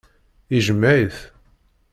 Ijmeɛ-it. 0.57 1.17